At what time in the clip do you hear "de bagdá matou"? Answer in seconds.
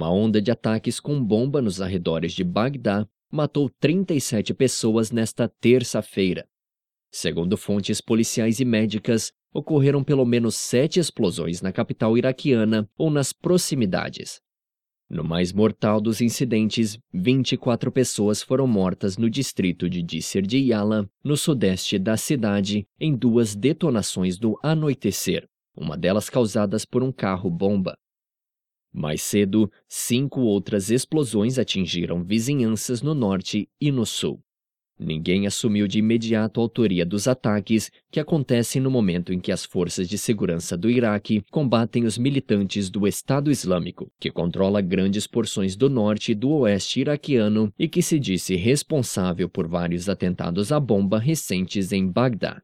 2.32-3.68